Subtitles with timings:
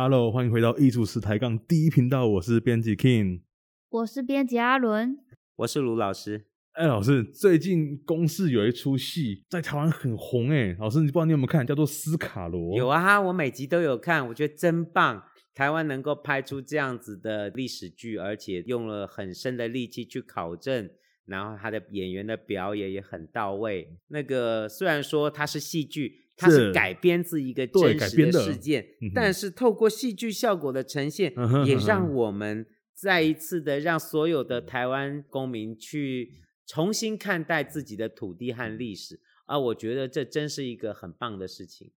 [0.00, 3.40] Hello，欢迎回到艺术史抬杠第一频道，我是编辑 King，
[3.88, 5.18] 我是编辑阿伦，
[5.56, 6.46] 我是卢老师。
[6.74, 12.74] 哎，老师，最近公视有一出戏在台湾很红哎，老师，你不知道你有没有看，叫做《斯卡罗》。
[12.78, 15.20] 有啊，我每集都有看，我觉得真棒。
[15.52, 20.88] 台湾能够拍出这样子的历史剧，而且用了很深的力气去考证，
[21.24, 23.98] 然后他的演员的表演也很到位。
[24.06, 32.64] 那个虽然说它是戏剧，它是改编自一个真实的事件，是但是透过戏剧效果的呈现，嗯、也让我们
[32.94, 36.30] 再一次的让所有的台湾公民去
[36.64, 39.58] 重新看待自己的土地和历史啊！
[39.58, 41.90] 我觉得这真是一个很棒的事情。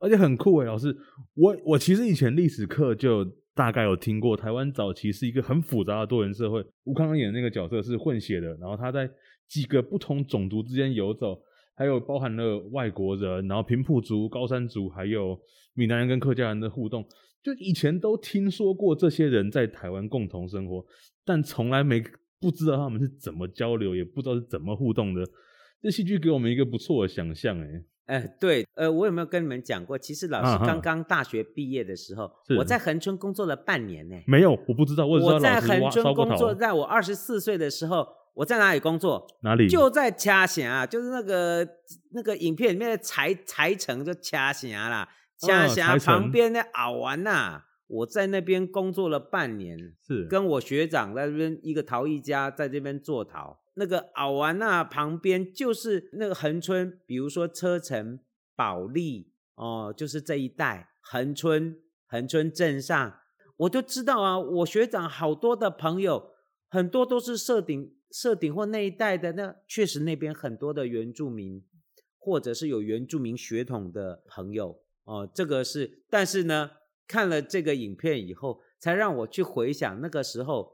[0.00, 0.94] 而且很酷诶，老师，
[1.34, 6.64] 我我其实以前历史课就大概有听过，台湾早期是一个很复杂的多元社会。
[6.82, 9.08] 吴慷仁演的那个角色是混血的，然后他在
[9.48, 11.40] 几个不同种族之间游走，
[11.76, 15.38] 还有包含了外国人，然后平埔族、高山族，还有
[15.74, 17.04] 闽南人跟客家人的互动。
[17.42, 20.84] 就以前都听说过这些人在台湾共同生活，
[21.24, 22.02] 但从来没
[22.40, 25.22] 不知道他们是怎么交流，也不知道是怎么互动的。
[25.82, 27.84] 这戏剧给我们一个不错的想象，诶。
[28.06, 29.98] 哎、呃，对，呃，我有没有跟你们讲过？
[29.98, 34.16] 其实老师刚刚大学毕业的时候，啊、我在恒春工作了半年呢。
[34.26, 35.06] 没有，我不知道。
[35.06, 39.26] 我，知道我在恒春工作，在我二十四岁的时候，我在哪里工作？
[39.42, 39.68] 哪里？
[39.68, 41.66] 就在掐峡，就是那个
[42.12, 47.64] 那个影片里面的柴柴城，就掐峡啦，掐峡旁边的澳湾呐。
[47.86, 53.60] 我在那边工作了半年，是跟我学长在这边一个陶艺家在这边做陶。
[53.74, 58.18] 那个奥玩那旁边就是那个恒春，比如说车城、
[58.56, 61.76] 保利哦，就是这一带恒春、
[62.06, 63.14] 恒春镇上，
[63.58, 64.38] 我就知道啊。
[64.38, 66.30] 我学长好多的朋友，
[66.70, 69.32] 很多都是设顶、社顶或那一带的。
[69.32, 71.60] 那确实那边很多的原住民，
[72.16, 75.28] 或者是有原住民血统的朋友哦。
[75.34, 76.70] 这个是，但是呢，
[77.08, 80.72] 看了这个影片以后，才让我去回想那个时候。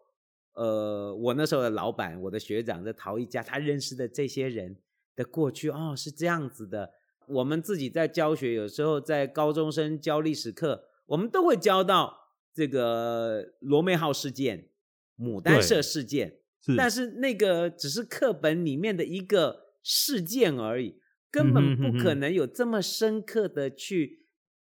[0.52, 4.76] 呃，我那时候的老板，我的学长在陶艺家，他认识的这些人
[5.14, 6.90] 的过去哦，是这样子的。
[7.28, 14.68] 我们自己在教学，有时候在高中生教历史课，我们都会教到这个罗妹号事件、
[15.16, 20.96] 牡丹社事件，是，但是那个只是课本里面的一个事件而已，
[21.30, 24.20] 根本不可能有这么深刻的去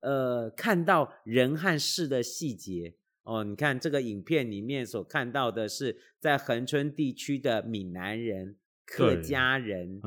[0.00, 2.94] 呃看到人和事的细节。
[3.22, 8.56] 哦，你看这个影片里面所看到的是在恒春地区的闽南人、
[8.86, 10.00] 客家人、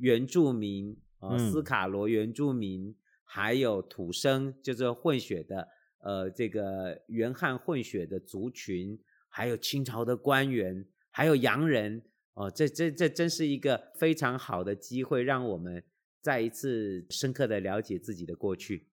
[0.00, 2.92] 原住民啊、斯卡罗原住民，
[3.24, 5.68] 还有土生，就是混血的，
[6.02, 8.98] 呃，这个原汉混血的族群，
[9.28, 10.84] 还有清朝的官员，
[11.16, 12.02] 还有洋人。
[12.34, 15.82] 哦，这这这真是一个非常好的机会，让我们
[16.20, 18.90] 再一次深刻的了解自己的过去。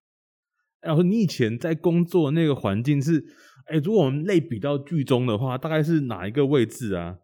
[0.80, 3.26] 然后你以前在工作那个环境是，
[3.66, 7.18] 哎，如果我们类比到剧中的话，大概是哪一个位置啊？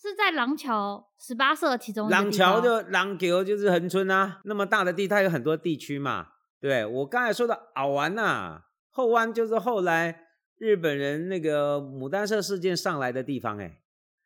[0.00, 2.08] 是在廊桥十八社其中。
[2.08, 6.28] 廊桥就廊桥就是恒春啊，那么大的地，它有很多地区嘛。
[6.60, 10.28] 对，我刚才说的澳湾呐，后湾就是后来
[10.58, 13.80] 日本人那个牡丹社事件上来的地方，哎，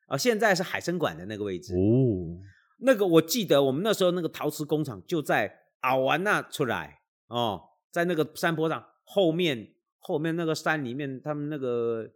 [0.08, 1.74] 哦，现在是海参馆的那个位置。
[1.74, 2.40] 哦，
[2.80, 7.62] 那个我记得我们那时候那个陶瓷工厂就在澳湾那出来哦。
[7.90, 12.06] 在那个山坡上，后面后面那个山里面，他们那个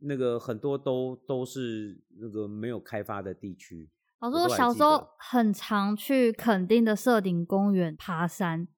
[0.00, 3.88] 那个很多都都是那个没有开发的地区。
[4.20, 8.68] 老师，我小时候很常去垦丁的社顶公园爬山，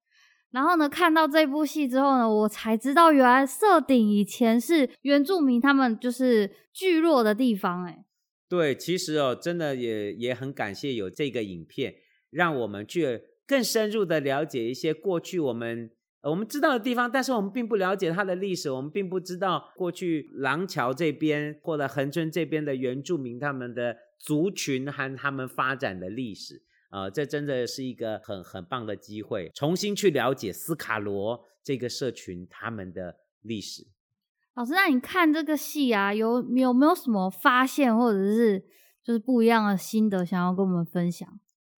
[0.52, 7.84] 然后呢，看到这部戏之后呢，我才知道原来社顶以前是原住民他们就是聚落的地方。
[7.84, 8.04] 哎，
[8.52, 11.94] 对，其实哦，真的也也很感谢有这个影片，
[12.28, 15.90] 让我们去更深入的了解一些过去我们。
[16.20, 33.86] 我们知道的地方，但是我们并不了解它的历史，我们并不知道过去廊桥这边或者恒春这边的原住民他们的族群和他们发展的历史啊、这真的是一个很很棒的机会，重新去了解斯卡罗这个社群他们的历史。
[34.54, 38.64] 老师，那你看这个戏啊，有有没有什么发现，或者是
[39.02, 41.28] 就是不一样的心得，想要跟我们分享？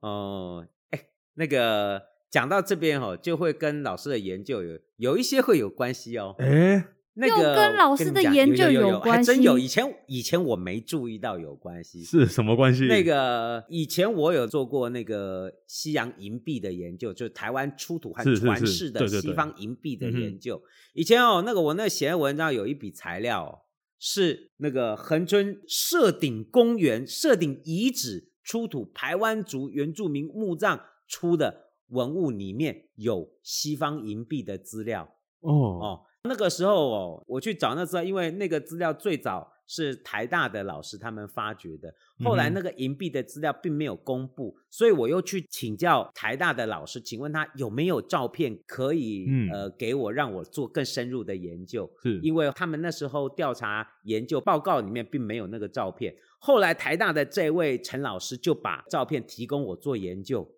[0.01, 1.01] 哦，哎，
[1.35, 2.15] 那个。
[2.31, 6.35] 讲到这边哦，就会跟老师的研究有有一些会有关系哦。
[6.41, 9.59] 哎，那个跟老师的研究有关系，有有有还真有。
[9.59, 12.87] 以前以前我没注意到有关系，是什么关系？
[12.87, 20.63] 那个以前我有做过那个西洋银币的研究，就是台湾出土和传世的西方银币的研究。
[20.93, 23.65] 以前哦，那个我那写的文章有一笔材料
[23.99, 31.63] 是那个恒春社顶公园社顶遗址出土台湾族原住民墓葬出的。
[31.89, 41.95] 文物里面有西方银币的资料哦哦，那个时候哦，我去找那时候，因为那个资料最早是台大的老师他们发掘的，
[42.25, 51.91] 后来那个银币的资料并没有公布，所以我又去请教台大的老师，请问他有没有照片可以呃给我，让我做更深入的研究。
[52.03, 60.51] 是，因为他们那时候调查研究报告里面并没有那个照片，后来台大的这位陈老师就把照片提供我做研究。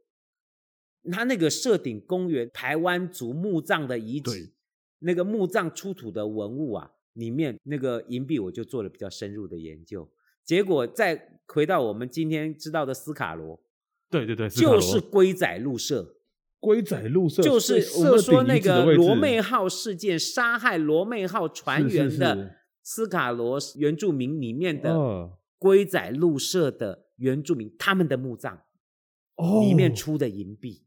[1.13, 4.53] 他那个社顶公园台湾族墓葬的遗址，
[5.07, 10.09] 那个墓葬出土的文物啊，里面那个银币，我就做了比较深入的研究。
[10.45, 13.61] 结果再回到我们今天知道的斯卡罗，
[14.11, 16.17] 对对对，就是龟仔陆社，
[16.59, 28.63] 龟仔陆社就是我们说那个罗妹号事件杀害罗妹号船员的斯卡罗原住民里面的龟仔陆社的原住民，他们的墓葬
[29.63, 30.83] 里面出的银币。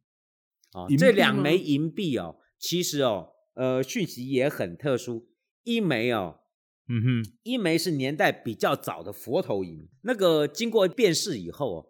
[0.73, 5.27] 哦，这两枚银币哦，其实哦，呃，讯息也很特殊。
[5.65, 6.39] 一枚哦，
[6.87, 11.89] 嗯哼，一枚是年代比较早的佛头银，那个经过辨识以后哦，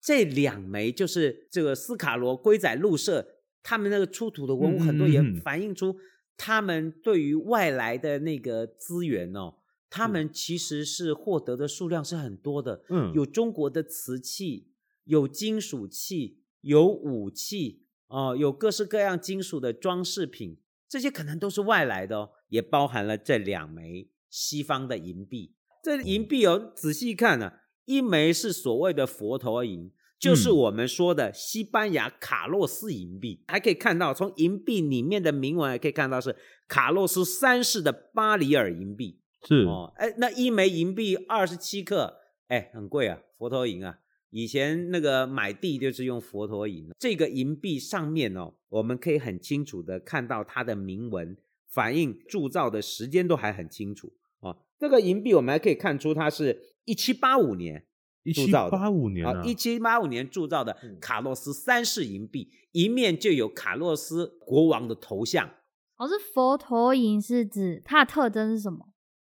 [0.00, 5.96] 这两枚就是这个斯卡罗龟仔鹿社他们那个出土的文物很多，也反映出
[6.36, 9.56] 他们对于外来的那个资源哦，
[9.90, 12.84] 他们其实是获得的数量是很多的。
[12.90, 14.68] 嗯，有中国的瓷器，
[15.02, 17.86] 有金属器，有武器。
[18.06, 20.56] 哦，有各式各样金属的装饰品，
[20.88, 25.54] 这些可能都是外来的哦，也包含了这两枚西方的银币。
[25.82, 27.54] 这银币哦，仔细看呢、啊，
[27.84, 36.34] 一枚是所谓的佛陀银，就是我们说的西班牙卡洛斯银币，嗯、还可以看到从银币里面的铭文还可以看到是
[36.66, 39.20] 卡洛斯三世的巴里尔银币。
[39.46, 42.18] 是哦，哎，那一枚银币二十七克，
[42.48, 44.00] 哎，很贵啊，佛陀银啊。
[44.30, 51.36] 以前那个买地就是用佛陀银，这个银币上面哦，我们可以很清楚的看到它的铭文，
[51.68, 54.56] 反映铸造的时间都还很清楚啊。
[54.78, 57.86] 这个银币我们还可以看出它是一七八五年
[58.34, 65.48] 铸造的，一七八五年啊，一七八五年铸造的卡洛斯三世银币，一面就有卡洛斯国王的头像。
[65.96, 68.88] 哦，是佛陀银是指它的特征是什么？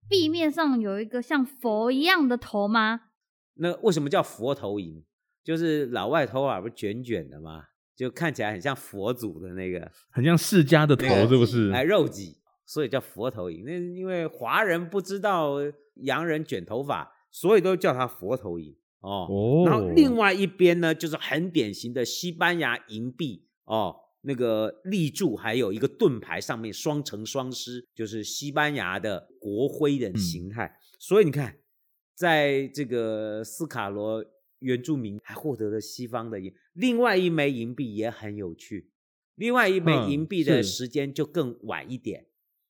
[0.10, 3.11] 币面上有一个像佛一样的头吗？
[3.62, 5.04] 那为什么叫佛头银？
[5.44, 7.66] 就是老外头发不是卷卷的吗？
[7.96, 11.72] 就看起来很像佛祖的那个，很像释迦的头，是不是？
[11.72, 12.36] 哎，肉髻，
[12.66, 13.64] 所以叫佛头银。
[13.64, 15.58] 那因为华人不知道
[15.96, 19.28] 洋人卷头发，所以都叫它佛头银哦。
[19.30, 19.64] 哦。
[19.68, 30.66] 然后另外一边呢，就是很典型的西班牙银币哦，那个立柱还有一个盾牌，上面双城双狮，就是西班牙的国徽的形态。
[30.66, 31.58] 嗯、所以你看。
[32.22, 34.24] 在这个斯卡罗
[34.60, 38.92] 原住民还获得了西方的银，另外一枚银币也很有趣，
[39.34, 42.28] 另外一枚银币的时间就更晚一点，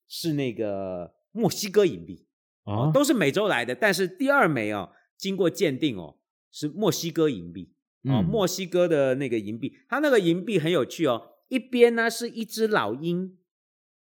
[0.07, 2.25] 是，是那个墨西哥银币。
[2.63, 6.15] 哦，都是美洲来的，但是第二枚哦，经过鉴定哦，
[6.49, 7.73] 是墨西哥银币。
[8.03, 13.37] 哦，墨西哥的那个银币，它那个银币很有趣哦，一边呢是一只老鹰，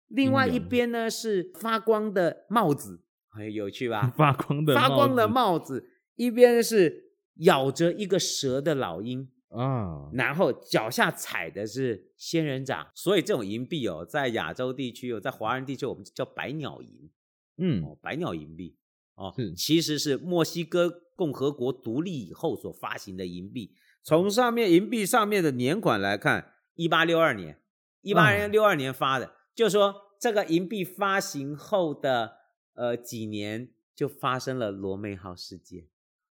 [0.09, 3.01] 另外一边呢是发光的帽子。
[3.39, 4.13] 很有趣吧？
[4.19, 17.11] 发光的发光的帽子，一边是咬着一个蛇的老鹰啊，然后脚下踩的是仙人掌，所以这种银币哦，在亚洲地区哦，在华人地区我们叫百鸟银，
[17.59, 18.77] 嗯，哦，百鸟银币
[19.15, 23.75] 哦，其实是墨西哥共和国独立以后所发行的银币。
[24.03, 27.61] 从上面银币上面的年款来看，一八六二年，
[28.03, 32.38] 一八六二年发的，嗯、就说这个银币发行后的。
[32.79, 35.85] 呃，几年就发生了罗妹号事件。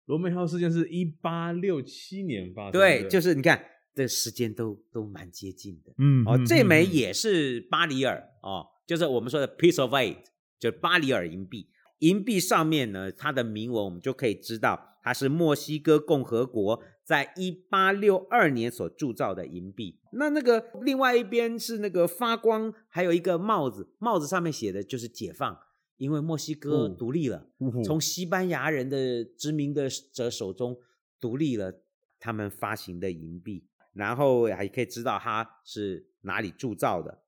[0.05, 2.79] 罗妹号事件是一八六七年发生的。
[2.79, 5.91] 对，就是你看，这时间都都蛮接近的。
[5.97, 10.17] 嗯，哦，这枚也是巴里尔哦，就是我们说的 piece of eight，
[10.59, 11.67] 就是巴里尔银币。
[11.99, 19.99] 银币上面呢，它的铭文我们就可以知道，它是墨西哥共和国在一八六二年所铸造的银币。
[20.11, 25.57] 那那个另外一边是那个发光，还有一个帽子，帽子上面写的就是解放。
[25.97, 30.77] 因为墨西哥独立了，哦、从西班牙人的殖民的者手中
[31.21, 31.81] 独立了，
[32.19, 37.23] 他们发行的银币，然后还可以知道它是哪里铸造的。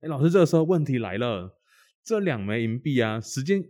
[0.00, 1.56] 哎，老师，这个时候问题来了，
[2.02, 3.64] 这两枚银币啊，时间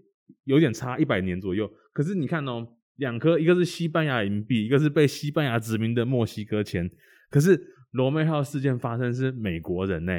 [0.45, 2.67] 有点差一百年左右，可是你看哦，
[2.97, 6.91] 两颗，一个是西班牙银币，一个是被西班牙殖民的墨西哥钱，
[7.29, 10.13] 可是罗妹号事件发生是美国人呢，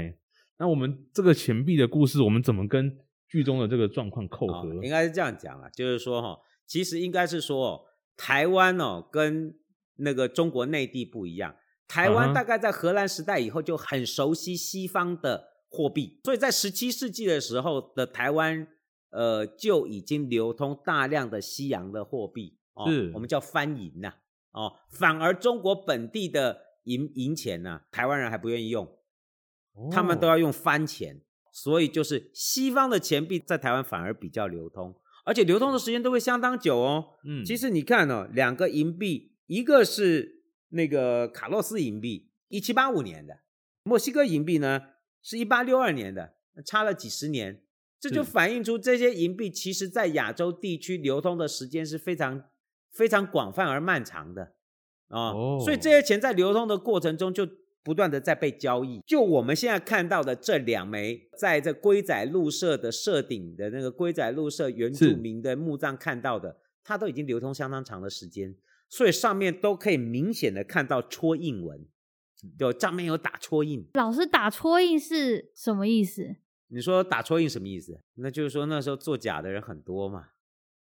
[0.59, 2.99] 那我们这个钱币的故事，我们怎么跟？
[3.35, 9.53] 剧中的这个状况扣合，应该是这样讲啊，就是说哈，其实应该是说，台湾哦跟
[9.97, 11.53] 那个中国内地不一样，
[11.85, 16.21] 台湾大概在荷兰时代以后就很熟悉西方的货币。
[16.23, 18.65] 所以在十七世纪的时候的台湾，
[19.09, 24.13] 呃，就已经流通大量的西洋的货币，哦，是我们叫番银呐，
[24.51, 28.87] 哦，反而中国本地的银银钱呢，台湾人还不愿意用，
[29.91, 31.21] 他们都要用番钱，
[31.55, 34.93] 所以就是西方的钱币在台湾反而比较流通。
[35.23, 37.13] 而且流通的时间都会相当久哦。
[37.25, 43.35] 嗯，其实你看哦，两个银币，一个是那个卡洛斯银币，一七八五年的；
[43.83, 44.81] 墨西哥银币呢，
[45.23, 46.35] 是一八六二年的，
[46.65, 47.63] 差了几十年。
[48.01, 52.43] 这就反映出这些银币其实在亚洲地区流通的时间是非常
[52.91, 54.51] 非常广泛而漫长的
[55.07, 55.31] 啊。
[55.31, 57.47] 哦，所以这些钱在流通的过程中就。
[57.85, 68.55] 不断的在被交易，就我们现在看到的这两枚，在这龟仔鹿社的社顶的那个龟仔鹿社原住民的墓葬看到的，它都已经流通相当长的时间，
[68.89, 71.85] 所以上面都可以明显的看到戳印纹，
[72.57, 73.87] 就上面有打戳印。
[73.93, 76.37] 老师，打戳印是什么意思？
[76.69, 78.01] 你说打戳印什么意思？
[78.15, 80.29] 那就是说那时候做假的人很多嘛，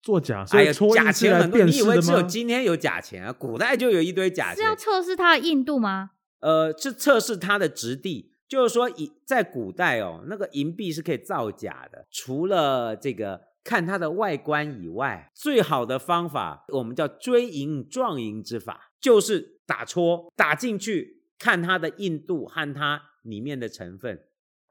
[0.00, 1.60] 做假，所以假钱很多。
[1.64, 3.32] 你以为只有今天有假钱啊？
[3.32, 4.58] 古代就有一堆假钱。
[4.58, 6.12] 是要测试它的硬度吗？
[6.44, 12.06] 呃，是测试它的质地，就是说，以在古代哦，那个银币是可以造假的。
[12.10, 24.26] 除了这个看它的外观以外，最好的方法，我们叫锥银撞银之法，就是打戳打进去，看它的硬度和它里面的成分。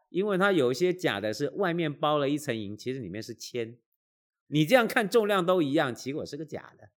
[0.09, 3.75] 因为它有一些假的是外面包了一层银，其实里面是铅。
[4.49, 6.89] 你这样看重量都一样，结果是个假的。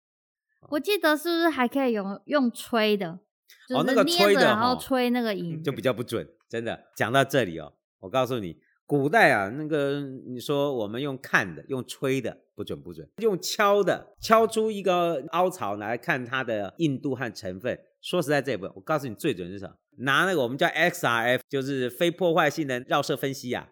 [0.72, 3.20] 我记得是不是还可以用用吹的？
[3.74, 6.86] 哦，那个吹的，然后吹那个音就比较不准，真的。
[6.96, 17.80] 讲到这里哦，我告诉你，古代啊，那个你说我们用看的，用吹的不准不准，用敲的，敲出一个凹槽来看它的硬度和成分。
[18.02, 19.74] 说实在这一步，我告诉你最准是什么？
[20.00, 23.70] 拿那个我们叫 XRF，就是非破坏性的绕射分析啊，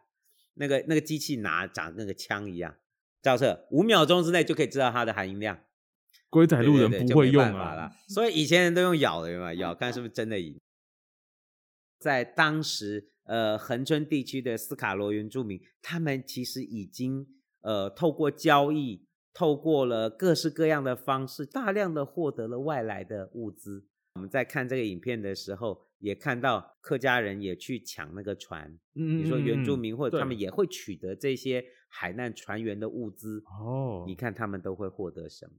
[0.55, 2.73] 那个那个机器拿长那个枪一样，
[3.21, 5.59] 照射五秒钟之内就可以知道它的含银量。
[6.33, 10.59] 龟仔路人不会用啊，所以以前人都用咬的嘛，咬看是不是真的赢。
[11.99, 17.27] 在当时，呃，恒春地区的斯卡罗原住民，他们其实已经
[17.61, 23.85] 呃透过交易，透过了各式各样的方式，大量的获得了外来的物资。
[24.15, 28.79] 我们在看这个影片的时候，也看到客家人也去抢那个船。
[28.95, 33.43] 嗯，你说原住民或者他们也会取得这些海难船员的物资。
[33.45, 35.53] 哦，你看他们都会获得什么？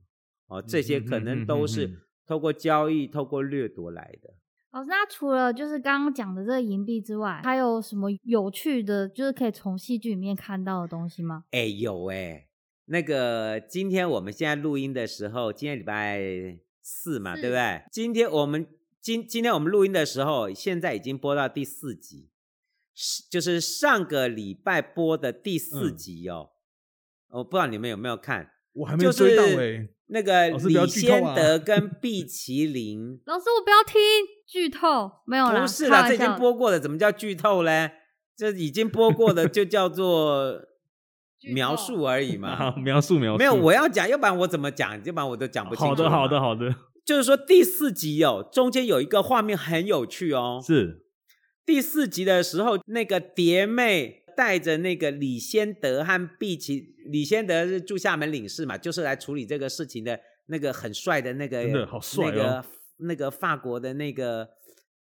[0.46, 4.34] 哦，这些可能都是透过交易、透过掠夺来的。
[4.72, 11.44] 老师，那除了就是刚刚讲的这个银币之外，还有什么有趣的，就是可以从戏剧里面看到的东西吗？
[11.52, 12.48] 哎，有哎，
[12.86, 16.20] 那个今天我们现在录音的时候，今天礼拜
[16.82, 17.84] 四嘛，是对不对？
[17.92, 18.66] 今天我们
[19.00, 22.28] 今今天我们录音的时候，现在已经播到第四集，
[23.30, 26.50] 就是上个礼拜播的第四集哦。
[27.28, 28.50] 我、不知道你们有没有看。
[28.72, 34.00] 我还没追到哎、欸，那个李先德跟 毕麒麟，老师我不要听
[34.46, 37.90] 剧透，没有啦，不是啦，这已经播过了，怎么叫剧透嘞？
[38.36, 40.60] 这已经播过的 就叫做
[41.54, 44.92] 描述而已嘛，透描述描述，没有我要讲，要不然我怎么讲？
[45.04, 45.88] 要不然我都讲不清楚。
[45.88, 51.06] 好的好的好的，就是说第四集哦，中间有一个画面很有趣哦，是
[51.64, 54.23] 第四集的时候，那个蝶妹。
[54.36, 62.64] 带着那个李先德和毕奇，李先德是驻厦门领事嘛，就是来处理这个事情的那个很帅的那个，真的好帅哦，那个
[62.98, 64.48] 那个法国的那个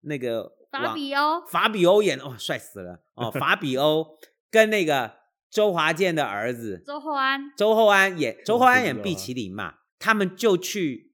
[0.02, 3.04] 那个法比欧，法比欧演哦，帅死了。
[3.16, 4.18] 哦， 法比欧
[4.50, 5.14] 跟那个
[5.50, 11.14] 周华健的儿子周厚安，周厚安演周厚安演毕麒麟嘛，他们就去，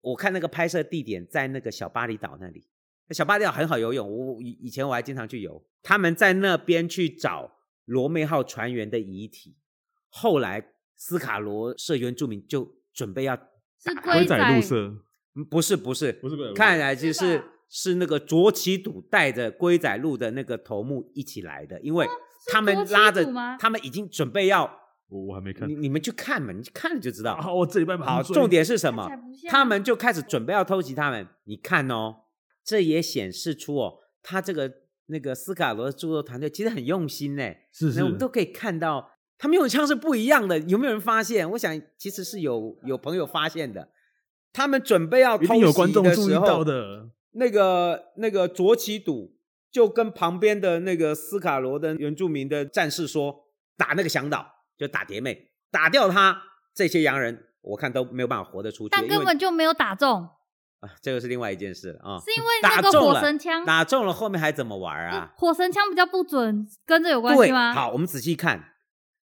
[0.00, 2.66] 我看那个拍摄地点在那个小巴厘岛那里。
[3.10, 5.62] 小巴厘岛很好游泳，我以以前我还经常去游。
[5.82, 7.50] 他们在那边去找
[7.86, 9.56] 罗妹号船员的遗体，
[10.08, 10.62] 后来
[10.96, 14.94] 斯卡罗社原住民就准备要是龟仔鹿社，
[15.50, 22.06] 不是不是不是，不是看来就是是，是那个卓奇笃带着龟仔鹿的那个头目一起来的，因为
[22.52, 23.24] 他们拉着
[23.58, 24.64] 他们已经准备要，
[25.08, 27.40] 我我还没看，你你们去看嘛，你去看了就知道。
[27.40, 29.08] 好，我这礼拜好，重点是什么？
[29.48, 32.14] 他们就开始准备要偷袭他们，你看哦。
[32.64, 34.70] 这也显示出哦，他这个
[35.06, 37.52] 那个斯卡罗的制作团队其实很用心呢。
[37.72, 40.58] 是是，我们都可以看到，他们用的枪是不一样的。
[40.60, 41.50] 有没有人发现？
[41.52, 43.88] 我想其实是有有朋友发现的。
[44.52, 49.36] 他们准备要偷袭的时候，的那个那个卓旗笃
[49.70, 53.44] 就跟旁边的那个斯卡罗的原住民的战士说
[53.78, 54.44] ：“打那个向导，
[54.76, 56.42] 就打蝶妹，打掉他。
[56.74, 60.28] 这些洋人我看都没有办法活得出去，但根本就没有打中。”
[60.80, 62.18] 啊，这个是另外一件事了啊。
[62.18, 65.32] 是因为那个火神枪打中了，后面还怎么玩啊？
[65.36, 67.72] 火神枪比较不准，跟这有关系吗？
[67.72, 68.74] 好，我们仔细看，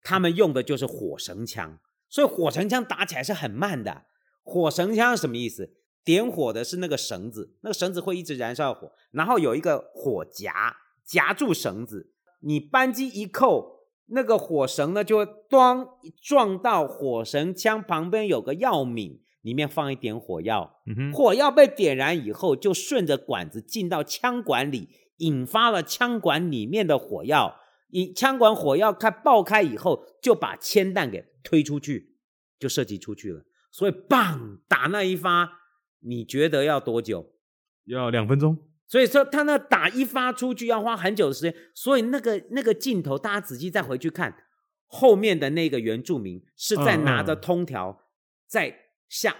[0.03, 4.03] 他们用的就是火神枪，所以火神枪打起来是很慢的。
[4.43, 5.73] 火神枪是什么意思？
[6.05, 15.85] 点火的是那个绳子，那个绳子会一直燃烧火，然后有一个火夹夹住绳子，你扳机一扣，那个火绳呢就会咣
[16.21, 24.89] 撞到火绳枪旁边有个药皿，里面放一点火药，嗯，火药被点燃以后，就顺着管子进到枪管里，
[25.19, 27.55] 引发了枪管里面的火药，
[27.91, 32.17] 以枪管火药开爆开以后，就把铅弹给推出去，
[32.59, 33.45] 就射击出去了。
[33.71, 35.49] 所以，棒打那一发，
[36.01, 37.31] 你觉得要多久？
[37.85, 38.57] 要两分钟。
[38.85, 41.55] 所以说，他那打一发出去要花很久的时间。
[41.73, 44.35] 所以，那个那个镜头，大家仔细再回去看，
[44.87, 48.03] 后面的那个原住民是在拿着通条
[48.45, 49.35] 在下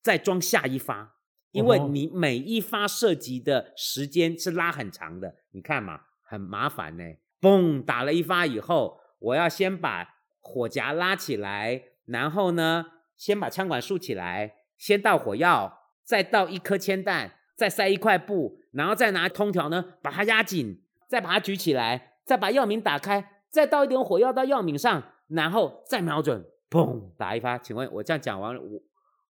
[0.00, 1.16] 再装下一发，
[1.52, 5.34] 因为你每一发射击的时间是拉很长的。
[5.52, 7.04] 你看嘛，很麻烦呢。
[7.40, 27.56] 嘣，打了一发以后，我要先把火夹拉起来，然后呢，先把枪管竖起来，先倒火药，再倒一颗铅弹，再塞一块布，然后再拿通条呢把它压紧，再把它举起来，再把药皿打开，再倒一点火药到药皿上，然后再瞄准，砰，打一发。
[27.58, 28.80] 请问我这样讲完了，我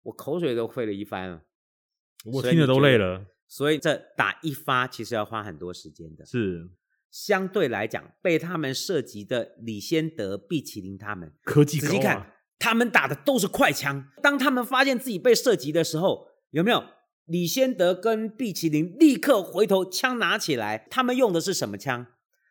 [0.03, 1.43] 我口水都飞了一番了，
[2.25, 3.27] 我听着都累了。
[3.47, 6.27] 所以这打一发其实要花很多时间的。
[6.27, 6.71] 是，
[7.11, 11.81] 相对来讲，被他们涉及的李先德、毕奇林他们科技啊。
[11.81, 12.35] 仔细看。
[12.61, 14.11] 他们打的都是快枪。
[14.21, 16.83] 当他们发现自己被射击的时候，有没有
[17.25, 20.89] 李先德跟毕奇林立刻回头，枪拿起来？
[20.91, 22.05] 他们用的是什么枪？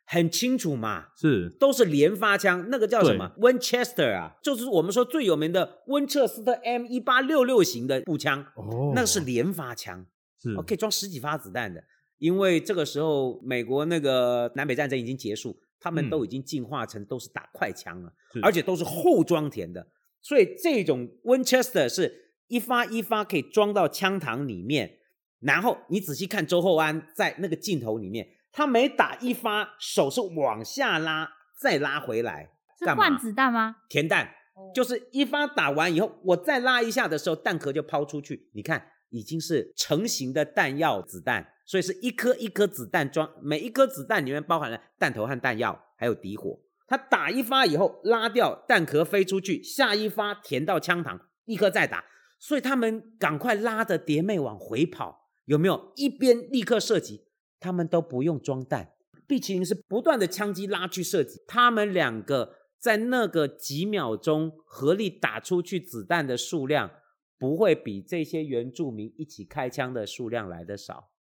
[0.09, 2.69] 很清楚嘛，是都是连发枪。
[2.69, 8.41] 那个叫什么？Winchester 啊，就是我们说最有名的温彻斯特 M 一八六六型的步枪。
[8.55, 10.05] 哦，那个是连发枪，
[10.41, 11.83] 是可以装十几发子弹的。
[12.19, 19.85] 因为这个时候美国那个南北战争已经结束，他们都已经进化成都是打快枪了，而且都是后装填的。
[20.21, 24.99] 所以这种 Winchester 是一发一发可以装到枪膛里面，
[25.41, 33.75] 然后你仔细看周厚安在那个镜头里面，他每打一发，手是往下拉，再拉回来，是换子弹吗？
[33.87, 34.33] 填弹，
[34.73, 38.49] 就是一发打完以后，我再拉一下的时候，弹壳就抛出去。
[38.55, 46.59] 你看，已经是成型的弹药子弹，所以是一颗一颗子弹装，每一颗子弹里面包含了弹头和弹药，还有底火。
[46.87, 52.03] 他打一发以后拉掉弹壳飞出去，下一发填到枪膛，立刻再打。
[52.39, 55.91] 所以他们赶快拉着蝶妹往回跑，有没有？
[55.95, 57.26] 一边立刻射击，
[57.59, 58.93] 他们都不用装弹。
[59.27, 66.91] 毕奇林是不断的枪击拉去射击，他们两个在那个几秒钟合力打出去子弹的数量，
[67.37, 71.11] 不会比这些原住民一起开枪的数量来的少。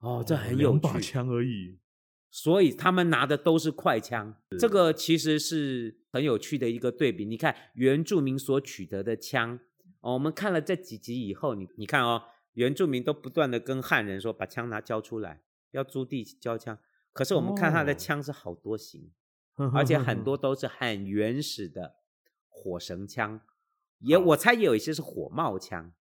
[0.00, 0.62] 哦，这很有趣。
[0.62, 1.78] 两把枪而已。
[2.30, 7.24] 所以他们拿的都是快枪，这个其实是很有趣的一个对比。
[7.24, 9.58] 你看原住民所取得的枪，
[10.00, 12.22] 哦，我们看了这几集以后，你你看哦，
[12.52, 16.78] 原住民都不断的跟汉人说，把枪拿交出来，要租地交枪。
[17.12, 19.12] 可是我们看他的枪是好多型，
[19.56, 21.96] 哦、而且很多都是很原始的
[22.48, 23.40] 火绳枪，
[23.98, 25.92] 也我猜也有一些是火帽枪。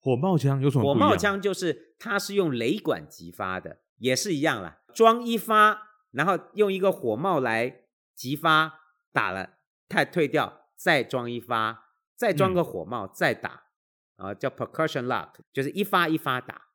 [0.00, 0.84] 火帽枪有什么？
[0.84, 3.80] 火帽枪就是它是用雷管击发的。
[4.00, 7.82] 也是一样啦，装一发，然后用一个火帽来
[8.14, 8.78] 击发，
[9.10, 13.64] 打了，太退掉，再装一发，再装个火帽，再打，
[14.14, 16.67] 啊、嗯，叫 percussion lock，就是一发一发打，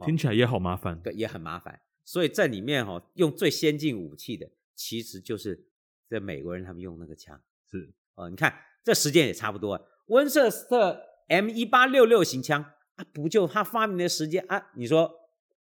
[0.00, 1.80] 听起来也好麻烦，对，也很麻烦。
[2.04, 5.68] 所以在里面哈、哦，用最先进武器的，其实就是
[6.08, 12.62] 这美国人他们用那个枪，是，哦，你看这时间也差不多，温彻斯特 M 一八六六型枪
[12.96, 14.70] 啊，不就他发明的时间啊？
[14.76, 15.18] 你说？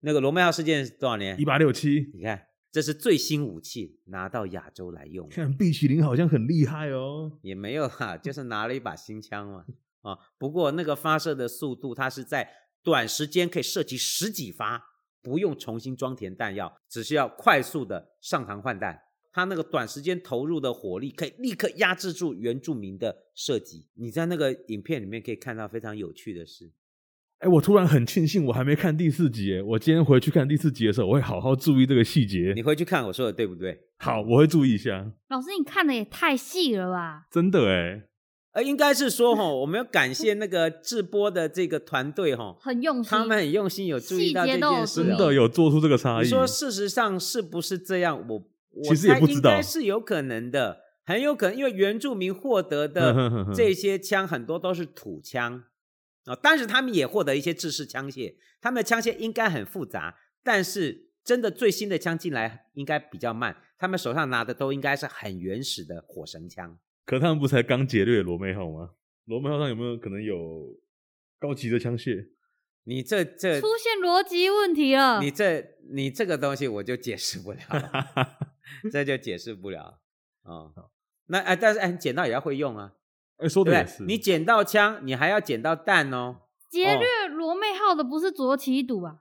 [0.04, 1.38] 那个罗麦号事件是多少年？
[1.40, 2.10] 一八六七。
[2.12, 5.28] 你看，这是最新武器拿到亚洲来用。
[5.28, 7.38] 看毕奇林好像很厉害哦。
[7.40, 9.64] 也没有哈，就是拿了一把新枪嘛。
[10.00, 12.50] 啊，不过那个发射的速度，它是在
[12.82, 14.82] 短时间可以射击十几发，
[15.22, 19.00] 不用重新装填弹药，只需要快速的上膛换弹。
[19.32, 23.86] 它那个短时间投入的火力，可以立刻压制住原住民的射击。
[23.94, 26.70] 你在那个影片里面可以看到非常有趣的事。
[27.38, 29.54] 哎，我突然很庆幸我还没看第四集。
[29.54, 32.52] 哎，我今天回去看第四集的时候，我会好好注意这个细节。
[32.54, 33.80] 你回去看我说的对不对？
[33.96, 35.10] 好，我会注意一下。
[35.28, 37.26] 老师，你看的也太细了吧？
[37.30, 38.02] 真的哎。
[38.52, 46.24] 呃，应该是说哈，我们要感谢那个制播的这个团队哈，很用心，他们很用心，有注意到这件事，真的有做出这个差异。
[46.24, 48.24] 你说事实上是不是这样？
[48.28, 55.64] 我我猜应该是有可能的，很有可能，因为原住民获得的这些枪很多都是土枪。
[56.24, 66.78] 啊，但是他们也获得一些制式枪械，他们的枪械应该很复杂，但是真的最新的枪进来应该比较慢，他们手上拿的都应该是很原始的火绳枪。
[67.04, 68.90] 可他们不才刚劫掠罗妹号吗？
[69.26, 70.36] 罗妹号上有没有可能有
[71.38, 72.28] 高级的枪械？
[72.84, 75.20] 你这这出现逻辑问题了。
[75.20, 78.38] 你这你这个东西我就解释不了了，
[78.90, 80.00] 这就解释不了
[80.42, 80.52] 啊。
[80.52, 80.72] 哦、
[81.26, 82.94] 那哎，但是哎，你捡到也要会用啊。
[83.36, 84.02] 哎，说的也是。
[84.02, 86.40] 你捡到枪，你还要捡到弹哦。
[86.68, 89.20] 劫掠罗妹号的不是卓杞笃吧？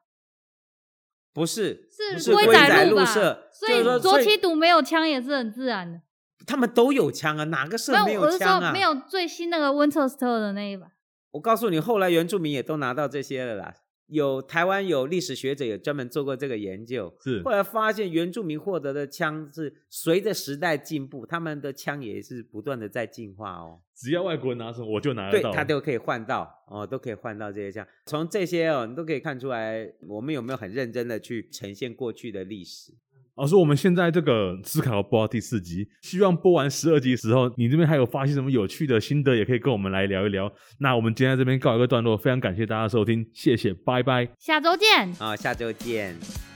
[1.32, 1.88] 不是，
[2.20, 3.06] 是龟仔路吧？
[3.06, 6.02] 所以卓杞笃没有枪也是很自然的。
[6.46, 8.56] 他们都有枪啊，哪个社没有枪啊？
[8.56, 10.88] 我是说没有最新那个温彻斯特的那一把。
[11.32, 13.74] 我告诉你，后来原住民也都拿到这些了啦。
[14.08, 23.80] 有台湾有历史学者也专门做过这个研究，是后来发现原住民获得的枪是随着时代进步，他们的枪也是不断的在进化哦。
[23.96, 27.88] 只要外国人拿什么，我就拿得到，对，他都可以换到哦，都可以换到这些枪。
[28.06, 32.92] 从这些哦，你都可以看出来，我们有没有很认真的去呈现过去的历史。
[33.36, 40.52] 老师，我们现在这个思考播到第四集，希望播完十二集的时候，你这边还有发现什么有趣的心得，也可以跟我们来聊一聊。
[40.80, 46.51] 那我们今天在这边告一个段落，非常感谢大家的收听，谢谢，拜拜，下周见，好，下周见。